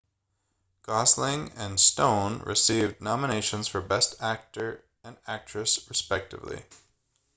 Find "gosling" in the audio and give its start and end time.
0.81-1.51